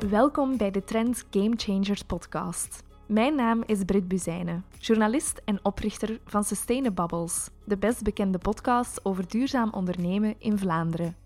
[0.00, 2.82] Welkom bij de Trends Game Changers podcast.
[3.06, 9.28] Mijn naam is Brit Buzijnen, journalist en oprichter van Sustainabubbles, de best bekende podcast over
[9.28, 11.16] duurzaam ondernemen in Vlaanderen.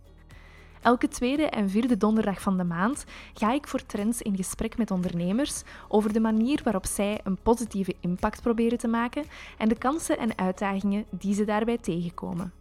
[0.83, 3.05] Elke tweede en vierde donderdag van de maand
[3.35, 7.97] ga ik voor Trends in gesprek met ondernemers over de manier waarop zij een positieve
[8.01, 9.25] impact proberen te maken
[9.59, 12.53] en de kansen en uitdagingen die ze daarbij tegenkomen.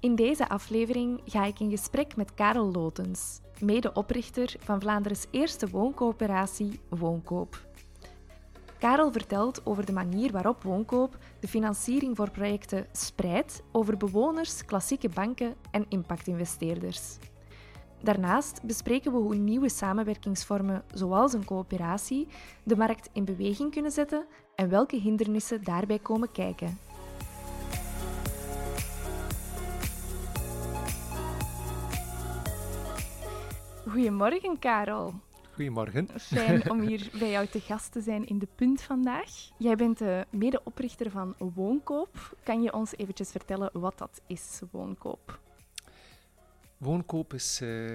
[0.00, 6.80] In deze aflevering ga ik in gesprek met Karel Lotens, medeoprichter van Vlaanderen's eerste wooncoöperatie
[6.88, 7.66] Woonkoop.
[8.78, 15.08] Karel vertelt over de manier waarop Woonkoop de financiering voor projecten spreidt over bewoners, klassieke
[15.08, 17.18] banken en impactinvesteerders.
[18.02, 22.28] Daarnaast bespreken we hoe nieuwe samenwerkingsvormen, zoals een coöperatie,
[22.62, 26.78] de markt in beweging kunnen zetten en welke hindernissen daarbij komen kijken.
[33.90, 35.14] Goedemorgen, Karel.
[35.54, 36.08] Goedemorgen.
[36.20, 39.30] Fijn om hier bij jou te gast te zijn in De Punt vandaag.
[39.58, 42.36] Jij bent de medeoprichter van Woonkoop.
[42.42, 45.40] Kan je ons eventjes vertellen wat dat is, Woonkoop?
[46.76, 47.90] Woonkoop is, uh,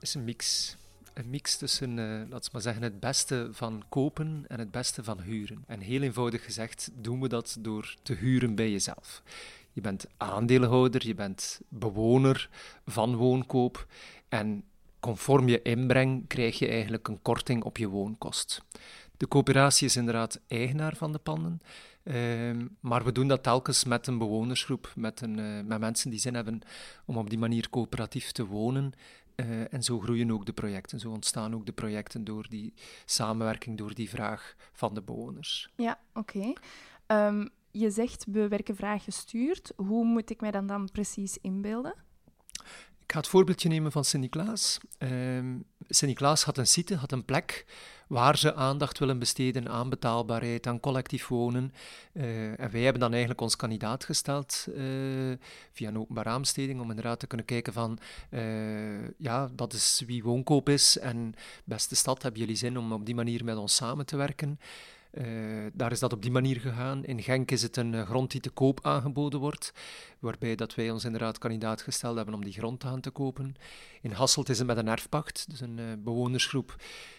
[0.00, 0.76] is een mix.
[1.14, 5.04] Een mix tussen, uh, laten we maar zeggen, het beste van kopen en het beste
[5.04, 5.64] van huren.
[5.66, 9.22] En heel eenvoudig gezegd doen we dat door te huren bij jezelf.
[9.72, 12.48] Je bent aandeelhouder, je bent bewoner
[12.86, 13.86] van woonkoop
[14.28, 14.64] en
[15.00, 18.62] conform je inbreng krijg je eigenlijk een korting op je woonkost.
[19.16, 21.60] De coöperatie is inderdaad eigenaar van de panden,
[22.04, 26.18] uh, maar we doen dat telkens met een bewonersgroep, met, een, uh, met mensen die
[26.18, 26.60] zin hebben
[27.04, 28.92] om op die manier coöperatief te wonen.
[29.36, 33.78] Uh, en zo groeien ook de projecten, zo ontstaan ook de projecten door die samenwerking,
[33.78, 35.70] door die vraag van de bewoners.
[35.76, 36.52] Ja, oké.
[37.06, 39.72] Ehm, je zegt we werken vraaggestuurd.
[39.76, 41.94] Hoe moet ik mij dan, dan precies inbeelden?
[43.10, 44.78] Ik ga het voorbeeldje nemen van Sint-Niklaas.
[44.98, 45.10] Uh,
[45.88, 47.66] Sint-Niklaas had een site, had een plek
[48.06, 51.72] waar ze aandacht willen besteden aan betaalbaarheid, aan collectief wonen.
[52.12, 54.76] Uh, en wij hebben dan eigenlijk ons kandidaat gesteld uh,
[55.72, 57.98] via een openbare aanbesteding om inderdaad te kunnen kijken van,
[58.30, 61.34] uh, ja, dat is wie woonkoop is en
[61.64, 64.58] beste stad, hebben jullie zin om op die manier met ons samen te werken?
[65.12, 67.04] Uh, daar is dat op die manier gegaan.
[67.04, 69.72] In Genk is het een uh, grond die te koop aangeboden wordt,
[70.18, 73.54] waarbij dat wij ons inderdaad kandidaat gesteld hebben om die grond aan te kopen.
[74.00, 76.76] In Hasselt is het met een erfpacht, dus een uh, bewonersgroep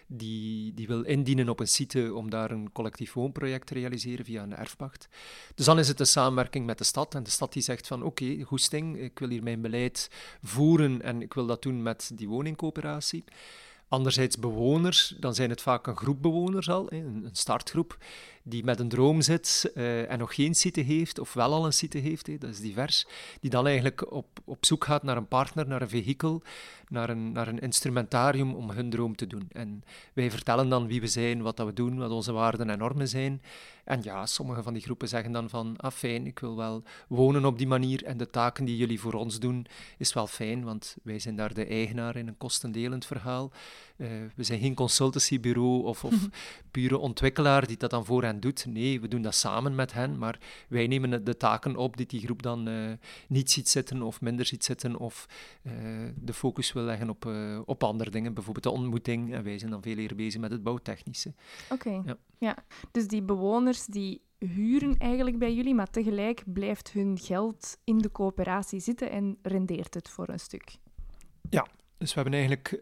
[0.08, 4.44] die, die wil indienen op een site om daar een collectief woonproject te realiseren via
[4.44, 5.08] een erfpacht.
[5.56, 8.04] Dus dan is het een samenwerking met de stad en de stad die zegt van
[8.04, 10.10] oké, goesting, ik wil hier mijn beleid
[10.42, 13.24] voeren en ik wil dat doen met die woningcoöperatie.
[13.92, 17.98] Anderzijds bewoners, dan zijn het vaak een groep bewoners al, een startgroep,
[18.44, 21.74] die met een droom zit uh, en nog geen site heeft, of wel al een
[21.74, 23.08] site heeft, dat is divers,
[23.40, 26.42] die dan eigenlijk op, op zoek gaat naar een partner, naar een vehikel,
[26.92, 29.48] naar een, naar een instrumentarium om hun droom te doen.
[29.52, 32.78] En wij vertellen dan wie we zijn, wat dat we doen, wat onze waarden en
[32.78, 33.42] normen zijn.
[33.84, 37.46] En ja, sommige van die groepen zeggen dan van, ah fijn, ik wil wel wonen
[37.46, 39.66] op die manier en de taken die jullie voor ons doen,
[39.98, 43.52] is wel fijn, want wij zijn daar de eigenaar in een kostendelend verhaal.
[43.98, 46.14] Uh, we zijn geen consultancybureau of, of
[46.72, 48.66] pure ontwikkelaar die dat dan voor hen doet.
[48.66, 52.22] Nee, we doen dat samen met hen, maar wij nemen de taken op die die
[52.22, 52.92] groep dan uh,
[53.28, 55.26] niet ziet zitten of minder ziet zitten of
[55.64, 55.74] uh,
[56.16, 57.26] de focus wil leggen op,
[57.66, 59.34] op andere dingen, bijvoorbeeld de ontmoeting.
[59.34, 61.34] En wij zijn dan veel eerder bezig met het bouwtechnische.
[61.70, 62.02] Oké, okay.
[62.06, 62.18] ja.
[62.38, 62.58] ja.
[62.92, 68.12] Dus die bewoners die huren eigenlijk bij jullie, maar tegelijk blijft hun geld in de
[68.12, 70.78] coöperatie zitten en rendeert het voor een stuk.
[71.50, 71.68] Ja,
[71.98, 72.78] dus we hebben eigenlijk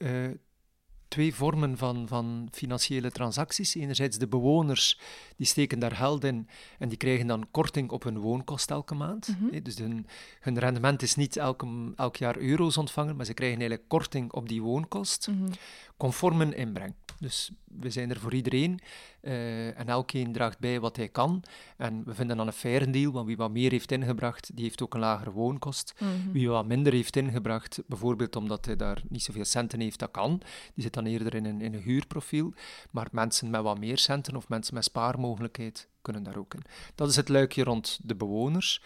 [1.09, 3.75] twee vormen van, van financiële transacties.
[3.75, 4.99] Enerzijds de bewoners,
[5.35, 6.47] die steken daar geld in
[6.79, 9.27] en die krijgen dan korting op hun woonkost elke maand.
[9.27, 9.63] Mm -hmm.
[9.63, 10.07] Dus hun,
[10.39, 14.49] hun, rendement is niet elke, elk jaar euro's ontvangen, maar ze krijgen eigenlijk korting op
[14.49, 15.51] die woonkost, mm -hmm.
[15.97, 16.93] conform een inbreng.
[17.19, 18.79] Dus we zijn er voor iedereen
[19.21, 21.43] uh, en elkeen draagt bij wat hij kan.
[21.77, 24.81] En we vinden dan een faire deal, want wie wat meer heeft ingebracht, die heeft
[24.81, 25.93] ook een lagere woonkost.
[25.99, 26.31] Mm -hmm.
[26.31, 30.41] Wie wat minder heeft ingebracht, bijvoorbeeld omdat hij daar niet zoveel centen heeft, dat kan.
[30.73, 32.53] Die zit dan eerder in een, in een huurprofiel.
[32.91, 36.63] Maar mensen met wat meer centen of mensen met spaarmogelijkheid kunnen daar ook in.
[36.95, 38.81] Dat is het luikje rond de bewoners.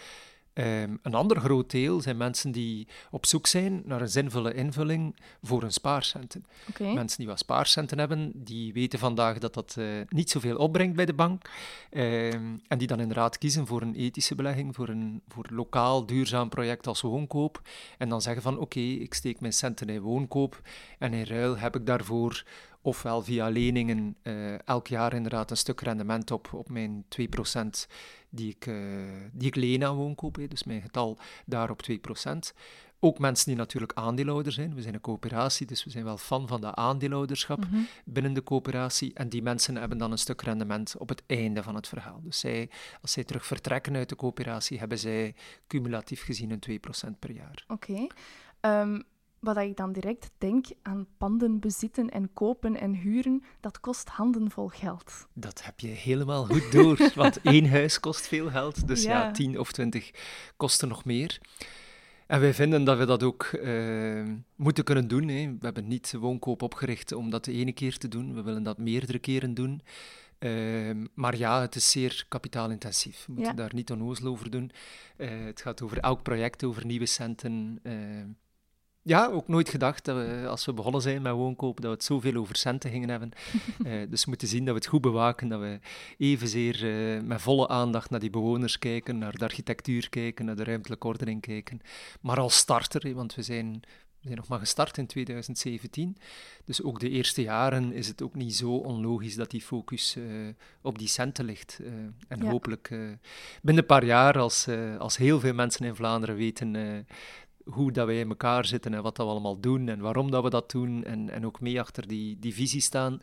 [0.55, 5.15] Um, een ander groot deel zijn mensen die op zoek zijn naar een zinvolle invulling
[5.41, 6.45] voor hun spaarcenten.
[6.69, 6.93] Okay.
[6.93, 11.05] Mensen die wat spaarcenten hebben, die weten vandaag dat dat uh, niet zoveel opbrengt bij
[11.05, 11.49] de bank.
[11.91, 16.49] Um, en die dan inderdaad kiezen voor een ethische belegging, voor een voor lokaal duurzaam
[16.49, 17.61] project als woonkoop.
[17.97, 20.61] En dan zeggen van oké, okay, ik steek mijn centen in woonkoop
[20.99, 22.43] en in ruil heb ik daarvoor
[22.81, 27.19] ofwel via leningen uh, elk jaar inderdaad een stuk rendement op, op mijn 2%
[28.35, 28.71] die ik,
[29.31, 30.37] die ik leen aan woonkoop.
[30.47, 31.95] Dus mijn getal daar op 2%.
[33.05, 34.75] Ook mensen die natuurlijk aandeelhouder zijn.
[34.75, 37.81] We zijn een coöperatie, dus we zijn wel fan van de aandeelhouderschap mhm.
[38.05, 39.13] binnen de coöperatie.
[39.13, 42.21] En die mensen hebben dan een stuk rendement op het einde van het verhaal.
[42.23, 42.69] Dus zij,
[43.01, 45.35] als zij terug vertrekken uit de coöperatie, hebben zij
[45.67, 46.79] cumulatief gezien een
[47.15, 47.63] 2% per jaar.
[47.67, 48.07] Oké.
[48.59, 49.01] Ehm,
[49.43, 54.67] wat ik dan direct denk aan panden bezitten en kopen en huren, dat kost handenvol
[54.67, 55.27] geld.
[55.33, 58.87] Dat heb je helemaal goed door, want één huis kost veel geld.
[58.87, 60.11] Dus ja, ja 10 of 20
[60.57, 61.39] kosten nog meer.
[62.27, 64.23] En wij vinden dat we dat ook uh,
[64.55, 65.27] moeten kunnen doen.
[65.27, 65.45] Hè.
[65.45, 68.33] We hebben niet woonkoop opgericht om dat de ene keer te doen.
[68.33, 69.81] We willen dat meerdere keren doen.
[70.39, 73.25] Uh, maar ja, het is zeer kapitaalintensief.
[73.25, 74.71] We moeten daar niet onnozel over doen.
[75.17, 77.79] Uh, het gaat over elk project, over nieuwe centen.
[79.05, 82.03] Ja, ook nooit gedacht dat we, als we begonnen zijn met woonkoop, dat we het
[82.03, 83.31] zoveel over centen gingen hebben.
[83.85, 85.79] uh, dus we moeten zien dat we het goed bewaken, dat we
[86.17, 90.63] evenzeer uh, met volle aandacht naar die bewoners kijken, naar de architectuur kijken, naar de
[90.63, 91.81] ruimtelijke ordening kijken.
[92.21, 93.71] Maar als starter, want we zijn,
[94.19, 96.17] we zijn nog maar gestart in 2017,
[96.65, 100.23] dus ook de eerste jaren is het ook niet zo onlogisch dat die focus uh,
[100.81, 101.79] op die centen ligt.
[102.27, 102.87] en hopelijk
[103.61, 104.67] binnen een paar jaar, als,
[104.97, 106.75] als heel veel mensen in Vlaanderen weten
[107.65, 110.43] hoe dat wij in elkaar zitten en wat dat we allemaal doen en waarom dat
[110.43, 113.19] we dat doen en, en ook mee achter die, die visie staan,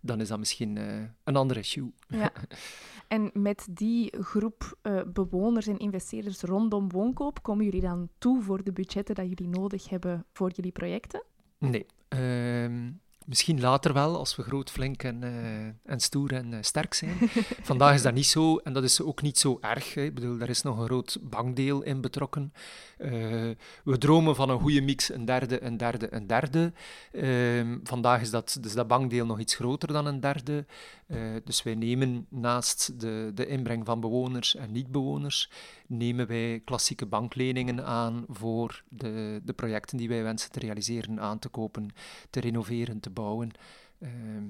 [0.00, 1.92] dan is dat misschien uh, een ander issue.
[2.08, 2.32] Ja.
[3.08, 8.64] En met die groep uh, bewoners en investeerders rondom woonkoop, komen jullie dan toe voor
[8.64, 11.22] de budgetten dat jullie nodig hebben voor jullie projecten?
[11.58, 11.86] Nee.
[12.08, 12.88] Uh,
[13.26, 17.16] Misschien later wel, als we groot, flink en, uh, en stoer en uh, sterk zijn.
[17.70, 19.94] Vandaag is dat niet zo en dat is ook niet zo erg.
[19.94, 20.02] Hè.
[20.02, 22.52] Ik bedoel, er is nog een groot bankdeel in betrokken.
[22.98, 23.10] Uh,
[23.84, 26.72] we dromen van een goede mix, een derde, een derde, een derde.
[27.12, 30.66] Ehm, vandaag is dat, dus dat bankdeel nog iets groter dan een derde.
[31.44, 35.50] Dus wij nemen naast de, de inbreng van bewoners en niet-bewoners,
[35.86, 41.38] nemen wij klassieke bankleningen aan voor de, de projecten die wij wensen te realiseren, aan
[41.38, 41.90] te kopen,
[42.30, 43.50] te renoveren, te bouwen.
[43.98, 44.46] Ehm,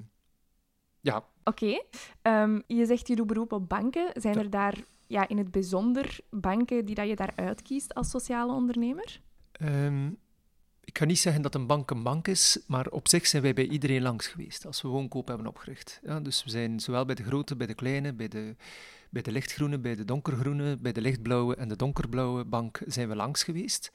[1.01, 1.25] ja.
[1.45, 1.83] Oké.
[2.23, 4.11] Ehm, je zegt je doet beroep op banken.
[4.15, 8.53] Zijn er daar ja, in het bijzonder banken die dat je daar uitkiest als sociale
[8.53, 9.21] ondernemer?
[9.53, 10.11] Ehm,
[10.85, 13.55] ik ga niet zeggen dat een bank een bank is, maar op zich zijn wij
[13.55, 16.01] bij iedereen langs geweest als we woonkoop hebben opgericht.
[16.05, 18.55] Ja, dus we zijn zowel bij de grote, bij de kleine, bij de,
[19.11, 23.17] bij de lichtgroene, bij de donkergroene, bij de lichtblauwe en de donkerblauwe bank zijn we
[23.17, 23.91] langs geweest.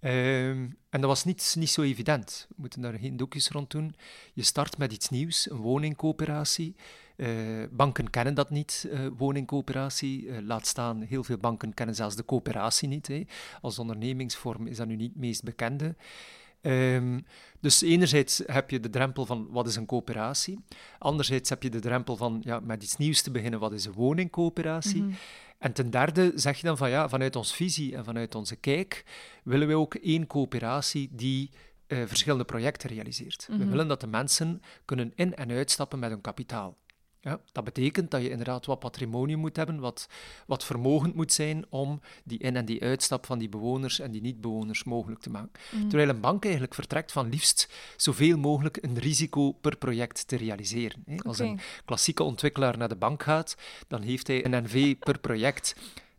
[0.00, 2.46] Um, en dat was niet, niet zo evident.
[2.48, 3.94] We moeten daar geen doekjes rond doen.
[4.32, 6.76] Je start met iets nieuws, een woningcoöperatie.
[7.16, 7.28] Uh,
[7.70, 10.24] banken kennen dat niet, uh, woningcoöperatie.
[10.24, 13.06] Uh, laat staan, heel veel banken kennen zelfs de coöperatie niet.
[13.06, 13.22] Hè.
[13.60, 15.96] Als ondernemingsvorm is dat nu niet het meest bekende.
[16.62, 17.24] Um,
[17.60, 20.58] dus enerzijds heb je de drempel van wat is een coöperatie.
[20.98, 23.92] Anderzijds heb je de drempel van ja, met iets nieuws te beginnen, wat is een
[23.92, 25.02] woningcoöperatie.
[25.02, 25.14] Mm
[25.58, 29.04] En ten derde zeg je dan van ja, vanuit onze visie en vanuit onze kijk
[29.44, 31.50] willen we ook één coöperatie die
[31.88, 33.46] uh, verschillende projecten realiseert.
[33.50, 33.68] We mhm.
[33.68, 36.76] willen dat de mensen kunnen in- en uitstappen met hun kapitaal.
[37.20, 40.08] Ja, dat betekent dat je inderdaad wat patrimonium moet hebben, wat,
[40.46, 44.20] wat vermogend moet zijn om die in- en die uitstap van die bewoners en die
[44.20, 45.50] niet-bewoners mogelijk te maken.
[45.72, 45.88] Mhm.
[45.88, 51.04] Terwijl een bank eigenlijk vertrekt van liefst zoveel mogelijk een risico per project te realiseren.
[51.22, 53.56] Als een klassieke ontwikkelaar naar de bank gaat,
[53.88, 55.74] dan heeft hij een NV per project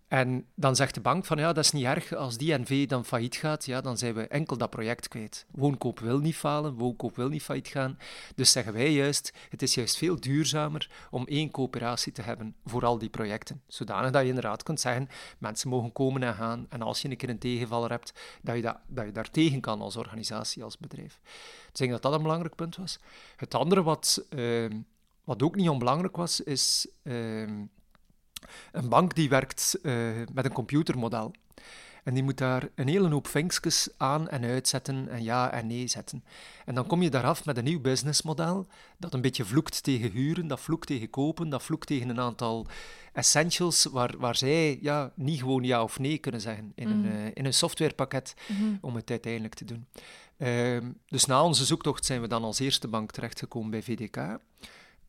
[0.09, 2.13] en dan zegt de bank van ja, dat is niet erg.
[2.13, 5.45] Als die NV dan failliet gaat, ja, dan zijn we enkel dat project kwijt.
[5.51, 7.97] Woonkoop wil niet falen, woonkoop wil niet failliet gaan.
[8.35, 12.85] Dus zeggen wij juist, het is juist veel duurzamer om één coöperatie te hebben voor
[12.85, 13.61] al die projecten.
[13.67, 16.65] Zodanig dat je inderdaad kunt zeggen, mensen mogen komen en gaan.
[16.69, 19.61] En als je een keer een tegenvaller hebt, dat je, dat, dat je daar tegen
[19.61, 21.19] kan als organisatie, als bedrijf.
[21.67, 22.99] Ik denk dat dat een belangrijk punt was.
[23.35, 24.69] Het andere wat, uh,
[25.23, 26.87] wat ook niet onbelangrijk was, is...
[27.03, 27.63] Uh,
[28.71, 31.33] een bank die werkt uh, met een computermodel.
[32.03, 35.87] En die moet daar een hele hoop vinkjes aan en uitzetten en ja en nee
[35.87, 36.23] zetten.
[36.65, 38.67] En dan kom je daar af met een nieuw businessmodel
[38.97, 42.67] dat een beetje vloekt tegen huren, dat vloekt tegen kopen, dat vloekt tegen een aantal
[43.13, 47.25] essentials waar, waar zij ja, niet gewoon ja of nee kunnen zeggen in, een, uh,
[47.33, 49.85] in een softwarepakket mm om het uiteindelijk te doen.
[50.37, 50.77] Uh,
[51.07, 54.39] dus na onze zoektocht zijn we dan als eerste bank terechtgekomen bij VDK.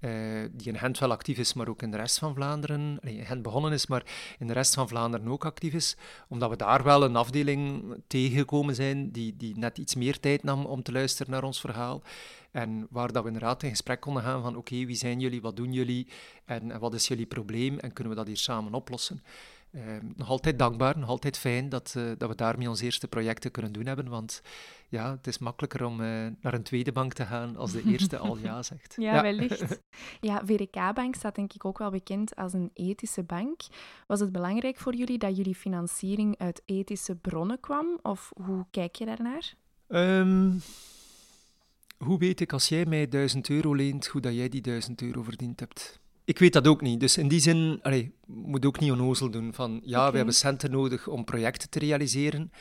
[0.00, 0.10] Uh,
[0.52, 2.98] die in Gent wel actief is, maar ook in de rest van Vlaanderen.
[3.00, 4.04] In Gent begonnen is, maar
[4.38, 5.96] in de rest van Vlaanderen ook actief is.
[6.28, 10.64] Omdat we daar wel een afdeling tegengekomen zijn die, die net iets meer tijd nam
[10.66, 12.02] om te luisteren naar ons verhaal.
[12.50, 15.56] En waar dat we inderdaad in gesprek konden gaan van oké, wie zijn jullie, wat
[15.56, 16.06] doen jullie
[16.44, 19.22] en, wat is jullie probleem en kunnen we dat hier samen oplossen.
[19.72, 23.50] Ehm, nog altijd dankbaar, nog altijd fijn dat, uh, dat we daarmee onze eerste projecten
[23.50, 24.08] kunnen doen hebben.
[24.08, 24.42] Want
[24.88, 28.18] ja, het is makkelijker om uh, naar een tweede bank te gaan als de eerste
[28.18, 28.94] al ja zegt.
[28.96, 29.22] Ja, ja.
[29.22, 29.80] wellicht.
[30.20, 33.60] Ja, VDK-bank staat denk ik ook wel bekend als een ethische bank.
[34.06, 37.98] Was het belangrijk voor jullie dat jullie financiering uit ethische bronnen kwam?
[38.02, 39.54] Of hoe kijk je daarnaar?
[39.88, 40.60] Um,
[41.98, 45.22] hoe weet ik als jij mij 1000 euro leent, hoe dat jij die 1000 euro
[45.22, 46.00] verdiend hebt?
[46.30, 47.00] Ik weet dat ook niet.
[47.00, 50.70] Dus in die zin, allee, moet ook niet onnozel doen van ja, we hebben centen
[50.70, 52.52] nodig om projecten te realiseren.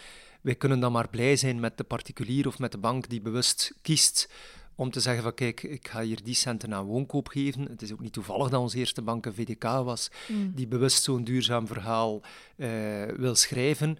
[0.41, 3.73] Wij kunnen dan maar blij zijn met de particulier of met de bank die bewust
[3.81, 4.29] kiest
[4.75, 7.61] om te zeggen van kijk, ik ga hier die centen aan woonkoop geven.
[7.69, 10.51] Het is ook niet toevallig dat onze eerste bank een VDK was, mm.
[10.55, 12.21] die bewust zo'n duurzaam verhaal
[12.55, 12.69] uh,
[13.17, 13.97] wil schrijven.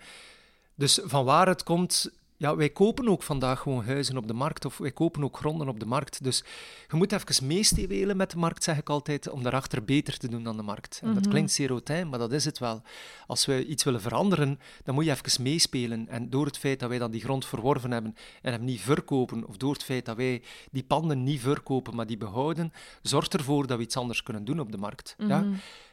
[0.76, 4.66] Dus van waar het komt, ja, wij kopen ook vandaag gewoon huizen op de markt
[4.66, 6.24] of wij kopen ook gronden op de markt.
[6.24, 6.44] Dus
[6.90, 10.44] je moet even meestewelen met de markt, zeg ik altijd, om daarachter beter te doen
[10.44, 11.00] dan de markt.
[11.04, 11.30] En dat mhm.
[11.30, 12.82] klinkt serotijn, maar dat is het wel.
[13.28, 16.08] Als we iets willen veranderen, dan moet je even meespelen.
[16.08, 19.48] En door het feit dat wij dan die grond verworven hebben en hem niet verkopen,
[19.48, 20.42] of door het feit dat wij
[20.72, 24.60] die panden niet verkopen, maar die behouden, zorgt ervoor dat we iets anders kunnen doen
[24.60, 25.16] op de markt.
[25.18, 25.46] ja?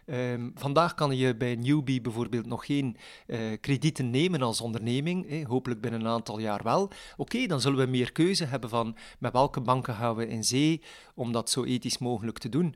[0.07, 2.97] Um, vandaag kan je bij Newbie bijvoorbeeld nog geen
[3.27, 5.47] uh, kredieten nemen als onderneming.
[5.47, 6.91] hopelijk binnen een aantal jaar wel.
[7.17, 10.83] Oké, dan zullen we meer keuze hebben van met welke banken gaan we in zee
[11.15, 12.75] om dat zo ethisch mogelijk te doen.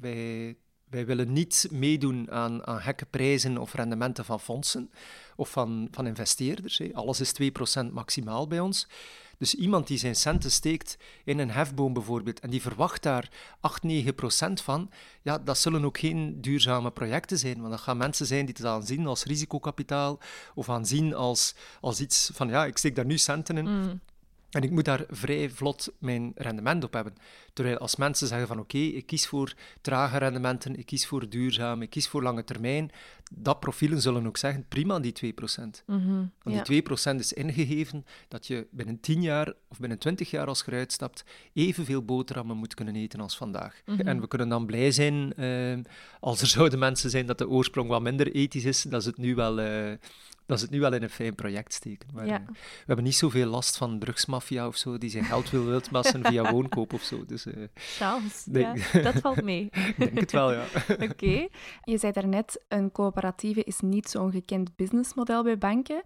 [0.00, 0.56] wij,
[0.90, 4.90] wij willen niet meedoen aan, aan gekke prijzen of rendementen van fondsen
[5.36, 6.92] of van, van investeerders.
[6.92, 7.32] Alles is
[7.86, 8.88] 2% maximaal bij ons.
[9.38, 13.30] Dus iemand die zijn centen steekt in een hefboom bijvoorbeeld en die verwacht daar
[13.60, 14.90] 8, 9 procent van,
[15.22, 17.58] ja, dat zullen ook geen duurzame projecten zijn.
[17.58, 20.18] Want dat gaan mensen zijn die het aanzien als risicokapitaal
[20.54, 23.68] of aanzien als, als iets van, ja, ik steek daar nu centen in.
[23.68, 24.00] Mm.
[24.50, 27.14] En ik moet daar vrij vlot mijn rendement op hebben.
[27.52, 31.82] Terwijl als mensen zeggen van oké, ik kies voor trage rendementen, ik kies voor duurzaam,
[31.82, 32.90] ik kies voor lange termijn,
[33.30, 35.84] dat profielen zullen ook zeggen, prima die 2%.
[35.86, 40.46] Mm Want die 2% is ingegeven dat je binnen 10 jaar of binnen 20 jaar
[40.46, 43.82] als je eruit stapt, evenveel boterhammen moet kunnen eten als vandaag.
[43.84, 44.00] Mhm.
[44.00, 45.78] En we kunnen dan blij zijn uh,
[46.20, 49.18] als er zouden mensen zijn dat de oorsprong wat minder ethisch is, dat is het
[49.18, 49.60] nu wel...
[49.60, 49.92] Uh,
[50.48, 52.08] dat is het nu wel in een fijn project steken.
[52.12, 52.42] Maar, ja.
[52.46, 56.50] We hebben niet zoveel last van drugsmafia of zo, die zijn geld wil wildmassen via
[56.52, 57.24] woonkoop of zo.
[57.24, 59.64] Dus, uh, Charles, ja, dat valt mee.
[59.88, 60.64] Ik denk het wel, ja.
[61.10, 61.48] Oké.
[61.82, 66.02] Je zei daarnet, een coöperatieve is niet zo'n gekend businessmodel bij banken.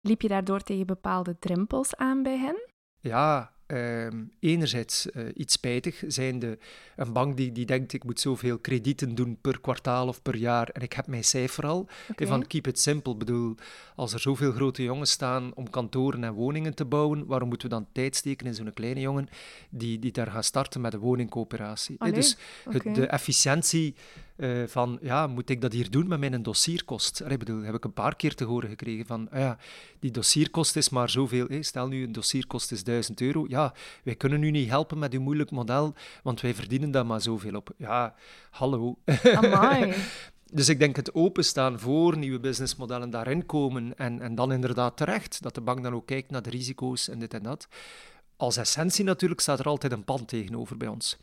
[0.00, 2.56] Liep je daardoor tegen bepaalde drempels aan bij hen?
[3.00, 4.06] Ja, uh,
[4.40, 6.58] enerzijds uh, iets spijtig, zijnde
[6.96, 10.68] een bank die, die denkt ik moet zoveel kredieten doen per kwartaal of per jaar
[10.68, 11.88] en ik heb mijn cijfer al.
[12.10, 12.26] Okay.
[12.26, 13.54] Van keep it simple, bedoel,
[13.94, 17.74] als er zoveel grote jongens staan om kantoren en woningen te bouwen, waarom moeten we
[17.74, 19.28] dan tijd steken in zo'n kleine jongen
[19.70, 22.12] die, die daar gaat starten met een woningcoöperatie?
[22.12, 22.36] Dus
[22.70, 23.94] het, de efficiëntie
[24.36, 27.22] uh, van, ja, moet ik dat hier doen met mijn dossierkost?
[27.28, 29.58] Ik bedoel, heb ik een paar keer te horen gekregen van, ah ja,
[30.00, 31.46] die dossierkost is maar zoveel.
[31.48, 33.44] Hey, stel nu, een dossierkost is 1000 euro.
[33.48, 37.20] Ja, wij kunnen u niet helpen met uw moeilijk model, want wij verdienen daar maar
[37.20, 37.70] zoveel op.
[37.76, 38.14] Ja,
[38.50, 38.98] hallo.
[40.52, 45.42] Dus ik denk het openstaan voor nieuwe businessmodellen daarin komen en, en dan inderdaad terecht,
[45.42, 47.68] dat de bank dan ook kijkt naar de risico's en dit en dat.
[48.36, 51.16] Als essentie natuurlijk staat er altijd een pand tegenover bij ons.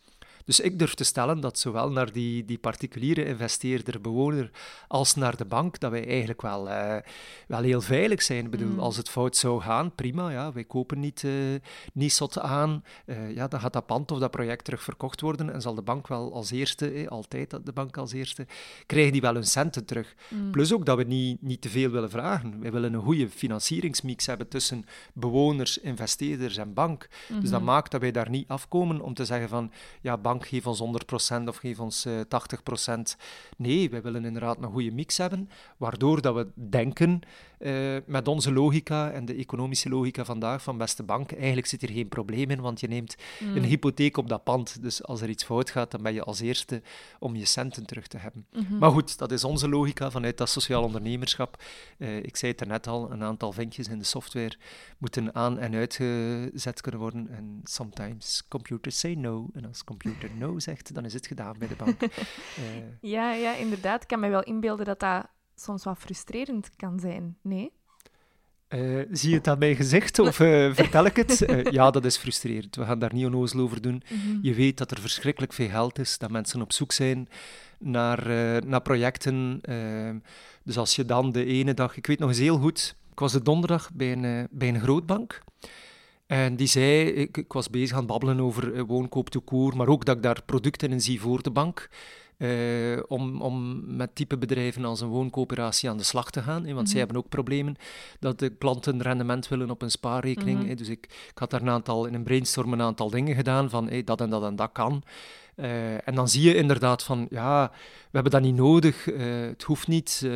[0.45, 4.50] Dus ik durf te stellen dat zowel naar die, die particuliere investeerder, bewoner,
[4.88, 6.95] als naar de bank, dat wij eigenlijk wel, uh,
[7.47, 8.45] wel heel veilig zijn.
[8.45, 8.79] Ik bedoel, mm.
[8.79, 11.33] als het fout zou gaan, prima, ja, wij kopen niet, uh,
[11.93, 15.53] niet zot aan, uh, ja, dan gaat dat pand of dat project terug verkocht worden
[15.53, 18.45] en zal de bank wel als eerste, altijd de bank als eerste,
[18.85, 20.15] krijgen die wel hun centen terug.
[20.29, 20.51] Mm.
[20.51, 22.62] Plus ook dat we niet, niet te veel willen vragen.
[22.62, 27.07] Wij willen een goede financieringsmix hebben tussen bewoners, investeerders en bank.
[27.27, 27.69] Dus dat mhm.
[27.69, 29.71] maakt dat wij daar niet afkomen om te zeggen van,
[30.01, 33.01] ja, bank geef ons 100% of geef ons uh, eh, 80%.
[33.57, 37.21] Nee, wij willen inderdaad een goede mix hebben, waardoor dat we denken
[37.59, 41.89] uh, met onze logica en de economische logica vandaag van beste bank, eigenlijk zit hier
[41.89, 43.55] geen probleem in, want je neemt mm.
[43.55, 44.81] een hypotheek op dat pand.
[44.81, 46.81] Dus als er iets fout gaat, dan ben je als eerste
[47.19, 48.45] om je centen terug te hebben.
[48.51, 48.77] Mhm.
[48.77, 51.63] Maar goed, dat is onze logica vanuit dat sociaal ondernemerschap.
[51.97, 54.57] Uh, ik zei het er net al, een aantal vinkjes in de software
[54.97, 57.29] moeten aan- en uitgezet kunnen worden.
[57.29, 59.49] En sometimes computers say no.
[59.53, 62.01] En als computer no zegt, dan is het gedaan bij de bank.
[62.01, 62.10] uh,
[63.15, 64.01] ja, ja, inderdaad.
[64.01, 65.25] Ik kan me wel inbeelden dat dat
[65.56, 67.38] soms wat frustrerend kan zijn.
[67.42, 67.72] Nee?
[68.70, 71.50] Uh, zie je het aan mijn gezicht of uh, vertel ik het?
[71.50, 72.75] Uh, ja, dat is frustrerend.
[72.75, 74.03] We gaan daar niet onnozel over doen.
[74.10, 74.38] Mhm.
[74.42, 77.30] Je weet dat er verschrikkelijk veel geld is, dat mensen op zoek zijn
[77.80, 78.27] naar,
[78.65, 79.60] naar projecten.
[79.62, 80.18] Ehm,
[80.63, 81.98] dus als je dan de ene dag...
[81.98, 85.42] Ik weet nog eens heel goed, ik was de donderdag bij een, bij een grootbank.
[86.33, 89.87] En die zei, ik, ik was bezig aan het babbelen over woonkoop to koer, maar
[89.87, 91.89] ook dat ik daar producten in zie voor de bank.
[92.37, 96.73] eh, om, om met type bedrijven als een wooncoöperatie aan de slag te gaan.
[96.73, 96.97] want zij Mhm.
[96.97, 97.75] hebben ook problemen
[98.19, 100.63] dat de klanten rendement willen op een spaarrekening.
[100.63, 100.75] Mhm.
[100.75, 103.87] Dus ik, ik had daar een aantal, in een brainstorm een aantal dingen gedaan van
[103.87, 105.03] hey, dat en dat en dat kan.
[105.55, 109.63] Eh, en dan zie je inderdaad van, ja, we hebben dat niet nodig, eh, het
[109.63, 110.29] hoeft niet, eh,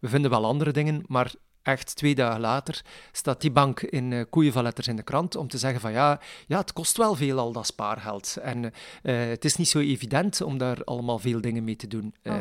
[0.00, 1.32] we vinden wel andere dingen, maar
[1.66, 5.58] echt twee dagen later staat die bank in uh, koeienvalletters in de krant om te
[5.58, 8.36] zeggen van ja, ja, het kost wel veel al dat spaargeld.
[8.36, 8.70] En uh,
[9.02, 12.14] het is niet zo evident om daar allemaal veel dingen mee te doen.
[12.22, 12.34] Uh,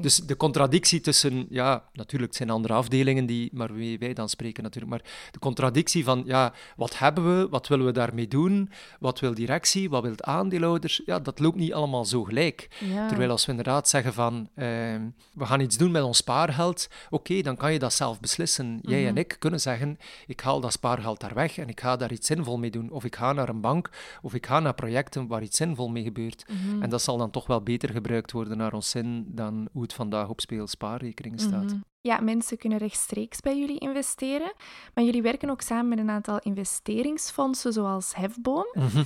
[0.00, 4.28] dus de contradictie tussen, ja, natuurlijk het zijn andere afdelingen die, maar wie wij dan
[4.28, 8.70] spreken natuurlijk, maar de contradictie van ja, wat hebben we, wat willen we daarmee doen,
[8.98, 12.68] wat wil directie, wat wil aandeelhouders, ja, dat loopt niet allemaal zo gelijk.
[12.78, 13.08] Ja.
[13.08, 17.42] Terwijl als we inderdaad zeggen van we gaan iets doen met ons spaargeld, oké, okay,
[17.42, 18.59] dan kan je dat zelf beslissen.
[18.82, 19.08] Jij Mhm.
[19.08, 22.26] en ik kunnen zeggen, ik haal dat spaargeld daar weg en ik ga daar iets
[22.26, 22.90] zinvol mee doen.
[22.90, 23.90] Of ik ga naar een bank,
[24.22, 26.44] of ik ga naar projecten waar iets zinvol mee gebeurt.
[26.48, 26.82] Mhm.
[26.82, 29.92] En dat zal dan toch wel beter gebruikt worden naar ons zin dan hoe het
[29.92, 31.64] vandaag op speelspaarrekeningen staat.
[31.64, 31.76] Mhm.
[32.02, 34.52] Ja, mensen kunnen rechtstreeks bij jullie investeren,
[34.94, 38.66] maar jullie werken ook samen met een aantal investeringsfondsen zoals Hefboom.
[38.72, 39.02] Mhm.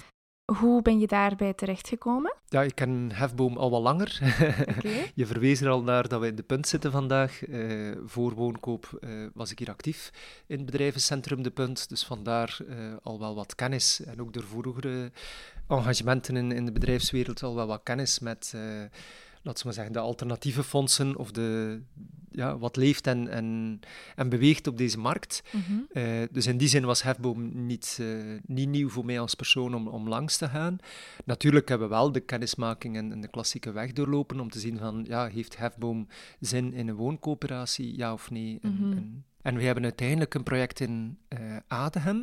[0.52, 2.34] Hoe ben je daarbij terechtgekomen?
[2.48, 4.18] Ja, ik ken Hefboom al wat langer.
[4.76, 4.88] Oké.
[5.14, 7.44] Je verwees er al naar dat we in de punt zitten vandaag.
[7.44, 10.10] Eh, voor woonkoop eh, was ik hier actief
[10.46, 11.88] in het bedrijvencentrum De Punt.
[11.88, 14.00] Dus vandaar eh, al wel wat kennis.
[14.04, 15.12] En ook door vroegere
[15.68, 18.54] engagementen in, in de bedrijfswereld al wel wat kennis met,
[19.44, 21.80] laten we maar zeggen, de alternatieve fondsen of de,
[22.30, 23.80] ja, wat leeft en, en,
[24.16, 25.42] en beweegt op deze markt.
[25.52, 25.72] Mhm.
[25.92, 29.74] Uh, dus in die zin was Hefboom niet, uh, niet nieuw voor mij als persoon
[29.74, 30.78] om, om langs te gaan.
[31.24, 34.78] Natuurlijk hebben we wel de kennismaking en, en, de klassieke weg doorlopen om te zien
[34.78, 36.08] van, ja, heeft Hefboom
[36.40, 38.58] zin in een wooncoöperatie, ja of nee?
[38.62, 38.92] En, Mhm.
[38.92, 42.18] en, en we hebben uiteindelijk een project in uh,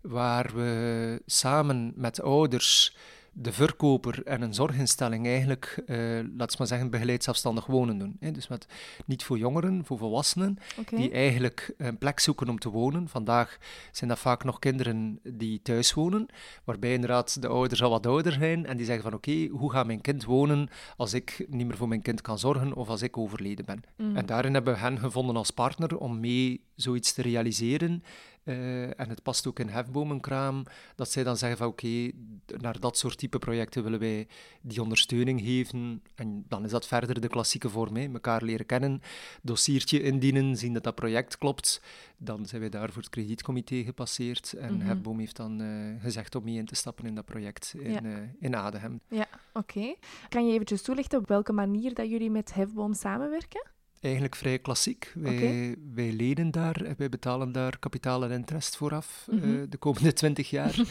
[0.00, 2.96] waar we samen met ouders
[3.32, 8.16] de verkoper en een zorginstelling eigenlijk, uh, laten we maar zeggen, begeleid zelfstandig wonen doen.
[8.20, 8.30] Hè?
[8.30, 8.66] Dus met,
[9.06, 10.58] niet voor jongeren, voor volwassenen,
[10.90, 13.08] die eigenlijk een plek zoeken om te wonen.
[13.08, 13.58] Vandaag
[13.92, 16.26] zijn dat vaak nog kinderen die thuis wonen,
[16.64, 19.86] waarbij inderdaad de ouders al wat ouder zijn en die zeggen van oké, hoe gaat
[19.86, 23.16] mijn kind wonen als ik niet meer voor mijn kind kan zorgen of als ik
[23.16, 23.82] overleden ben.
[23.96, 24.16] Mm.
[24.16, 28.02] En daarin hebben we hen gevonden als partner om mee zoiets te realiseren.
[28.50, 32.10] Uh, en het past ook in hefbomenkraam, dat zij dan zeggen van oké,
[32.58, 34.26] naar dat soort type projecten willen wij
[34.62, 36.02] die ondersteuning geven.
[36.14, 38.08] En dan is dat verder de klassieke vorm, hè.
[38.12, 39.02] elkaar leren kennen,
[39.42, 41.82] dossiertje indienen, zien dat dat project klopt.
[42.16, 44.52] Dan zijn wij daar voor het kredietcomité gepasseerd.
[44.52, 44.86] En Mhm.
[44.86, 48.02] Hefboom heeft dan uh, gezegd om mee in te stappen in dat project in, Ja.
[48.02, 49.00] uh, in.
[49.08, 49.94] Ja, oké.
[50.28, 53.70] Kan je eventjes toelichten op welke manier dat jullie met Hefboom samenwerken?
[54.00, 55.12] Eigenlijk vrij klassiek.
[55.14, 59.68] Wij, wij lenen daar, en wij betalen daar kapitaal en interest vooraf eh, Mhm.
[59.68, 60.74] de komende twintig jaar.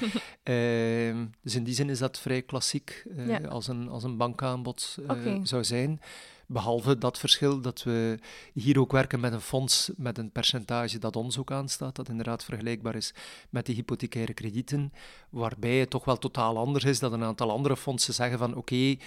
[0.44, 3.38] Ehm, dus in die zin is dat vrij klassiek eh, Ja.
[3.48, 6.00] als, een, als een bankaanbod eh, zou zijn.
[6.52, 8.20] Behalve dat verschil dat we
[8.54, 12.44] hier ook werken met een fonds met een percentage dat ons ook aanstaat, dat inderdaad
[12.44, 13.14] vergelijkbaar is
[13.50, 14.94] met die hypothecaire kredieten,
[15.30, 18.76] waarbij het toch wel totaal anders is dat een aantal andere fondsen zeggen van oké,
[18.76, 18.98] eh,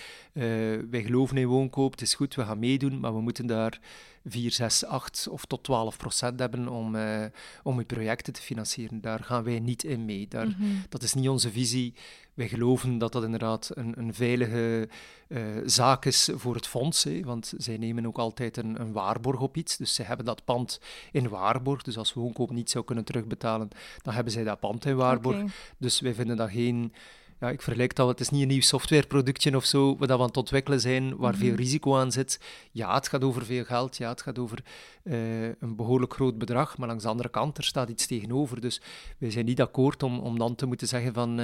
[0.91, 3.81] wij geloven in woonkoop, het is goed, we gaan meedoen, maar we moeten daar
[4.25, 7.25] 4, 6, 8 of tot 12 procent hebben om, eh,
[7.63, 9.01] om uw projecten te financieren.
[9.01, 10.29] Daar gaan wij niet in mee.
[10.29, 10.65] Daar, Mhm.
[10.89, 11.95] Dat is niet onze visie.
[12.35, 14.89] Wij geloven dat dat inderdaad een, een veilige
[15.29, 17.05] eh, zaak is voor het fonds.
[17.05, 19.77] Hè, want zij nemen ook altijd een, een waarborg op iets.
[19.77, 20.81] Dus zij hebben dat pand
[21.13, 21.83] in waarborg.
[21.83, 23.69] Dus als woonkoop niet zou kunnen terugbetalen,
[24.03, 25.37] dan hebben zij dat pand in waarborg.
[25.79, 26.93] Dus wij vinden dat geen...
[27.43, 30.21] Ja, ik vergelijk dat, het is niet een nieuw softwareproductje of zo, wat we aan
[30.21, 31.41] het ontwikkelen zijn, waar Mhm.
[31.41, 32.41] veel risico aan zit.
[32.73, 34.65] Ja, het gaat over veel geld, ja, het gaat over
[35.03, 38.61] eh, een behoorlijk groot bedrag, maar langs de andere kant, er staat iets tegenover.
[38.61, 38.81] Dus
[39.19, 41.41] wij zijn niet akkoord om, om dan te moeten zeggen van...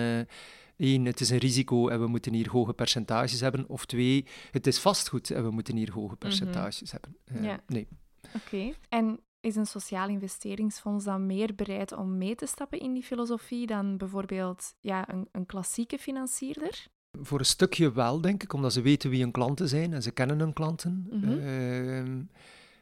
[0.76, 3.64] één, het is een risico en we moeten hier hoge percentages hebben.
[3.68, 7.16] Of twee, het is vastgoed en we moeten hier hoge percentages hebben.
[7.24, 7.44] Eh, Mhm.
[7.44, 7.60] Ja.
[7.66, 7.86] Nee.
[8.34, 8.72] Oké.
[8.88, 13.66] En is een sociaal investeringsfonds dan meer bereid om mee te stappen in die filosofie
[13.66, 16.86] dan bijvoorbeeld ja, een, een klassieke financierder?
[17.20, 20.10] Voor een stukje wel, denk ik, omdat ze weten wie hun klanten zijn en ze
[20.10, 21.06] kennen hun klanten.
[21.10, 21.38] Mhm.
[21.38, 22.18] Ehm,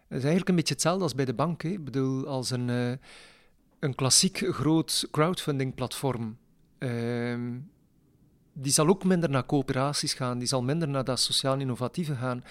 [0.09, 1.63] het is eigenlijk een beetje hetzelfde als bij de bank.
[1.63, 1.69] Hè.
[1.69, 2.93] Ik bedoel, als een, eh,
[3.79, 6.37] een klassiek groot crowdfunding-platform.
[6.79, 7.59] ehm,
[8.53, 12.45] die zal ook minder naar coöperaties gaan, die zal minder naar dat sociaal innovatieve gaan,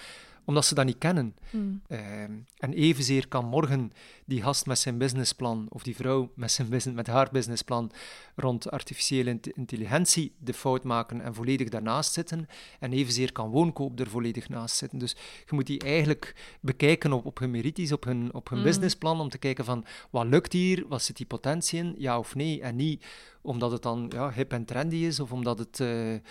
[0.46, 1.34] omdat ze dat niet kennen.
[1.50, 1.82] Hmm.
[1.88, 3.92] Ehm, en evenzeer kan morgen
[4.24, 7.90] die gast met zijn businessplan, of die vrouw met, zijn business, met haar businessplan
[8.36, 12.48] rond artificiële int- intelligentie de fout maken en volledig daarnaast zitten.
[12.80, 14.98] En evenzeer kan woonkoop er volledig naast zitten.
[14.98, 18.64] Dus je moet die eigenlijk bekijken op, op hun merities, op hun, op hun Mm.
[18.64, 22.34] businessplan, om te kijken van wat lukt hier, wat zit die potentie in, ja of
[22.34, 22.60] nee.
[22.60, 23.04] En niet
[23.42, 25.88] omdat het dan ja, hip en trendy is, of omdat het eh,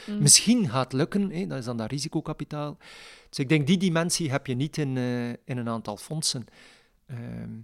[0.08, 0.20] Mm.
[0.22, 2.78] misschien gaat lukken, hè, dat is dan dat risicokapitaal.
[3.36, 6.46] Dus ik denk, die dimensie heb je niet in, uh, in een aantal fondsen.
[7.06, 7.60] Ehm,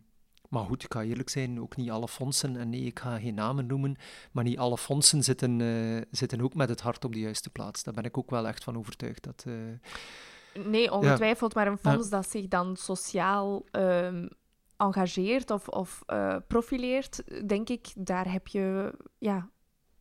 [0.50, 3.34] maar goed, ik ga eerlijk zijn, ook niet alle fondsen, en nee, ik ga geen
[3.34, 3.96] namen noemen,
[4.32, 7.84] maar niet alle fondsen zitten, uh, zitten ook met het hart op de juiste plaats.
[7.84, 9.24] Daar ben ik ook wel echt van overtuigd.
[9.24, 11.60] Dat, uh, nee, ongetwijfeld, ja.
[11.62, 14.30] maar een fonds dat zich dan sociaal um,
[14.78, 19.50] engageert of, of uh, profileert, denk ik, daar heb je ja,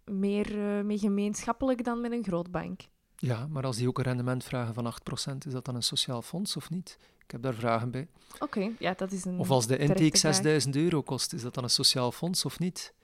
[0.04, 2.80] meer mee gemeenschappelijk dan met een grootbank.
[3.22, 4.94] Ja, maar als die ook een rendement vragen van
[5.34, 6.98] 8%, is dat dan een sociaal fonds of niet?
[7.24, 8.08] Ik heb daar vragen bij.
[8.38, 9.38] Oké, ja, dat is een.
[9.38, 12.94] Of als de intake 6000 euro kost, is dat dan een sociaal fonds of niet?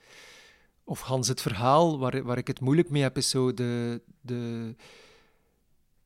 [0.85, 4.75] Of Hans, het verhaal waar, waar ik het moeilijk mee heb, is zo de, de,